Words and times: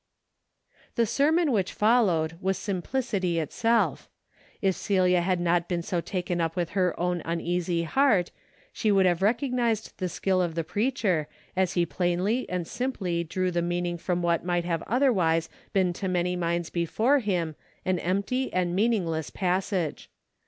The 0.95 1.05
sermon 1.05 1.51
which 1.51 1.71
followed 1.73 2.35
was 2.41 2.57
simplicity 2.57 3.37
itself. 3.37 4.09
If 4.59 4.73
Celia 4.73 5.21
had 5.21 5.39
not 5.39 5.69
been 5.69 5.83
so 5.83 6.01
taken 6.01 6.41
up 6.41 6.55
with 6.55 6.71
her 6.71 6.99
own 6.99 7.21
uneasy 7.23 7.83
heart, 7.83 8.31
she 8.73 8.91
would 8.91 9.05
have 9.05 9.19
recog 9.19 9.53
nized 9.53 9.93
the 9.97 10.09
skill 10.09 10.41
of 10.41 10.55
the 10.55 10.63
preacher, 10.63 11.27
as 11.55 11.73
he 11.73 11.85
plainly 11.85 12.49
and 12.49 12.67
simply 12.67 13.23
drew 13.23 13.51
the 13.51 13.61
meaning 13.61 13.99
from 13.99 14.23
what 14.23 14.43
might 14.43 14.65
have 14.65 14.81
otherwise 14.87 15.49
been 15.71 15.93
to 15.93 16.07
many 16.07 16.35
minds 16.35 16.71
before 16.71 17.19
him 17.19 17.55
an 17.85 17.99
empty 17.99 18.51
and 18.51 18.75
meaningless 18.75 19.29
passage. 19.29 20.09